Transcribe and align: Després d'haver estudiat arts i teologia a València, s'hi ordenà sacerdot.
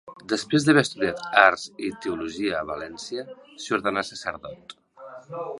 Després 0.31 0.63
d'haver 0.67 0.83
estudiat 0.87 1.19
arts 1.41 1.67
i 1.89 1.91
teologia 2.07 2.57
a 2.61 2.65
València, 2.71 3.29
s'hi 3.65 3.79
ordenà 3.81 4.07
sacerdot. 4.13 4.79